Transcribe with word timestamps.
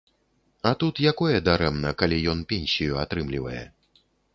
А 0.69 0.71
тут 0.83 1.01
якое 1.11 1.37
дарэмна, 1.49 1.95
калі 2.03 2.21
ён 2.37 2.43
пенсію 2.55 3.01
атрымлівае. 3.05 3.65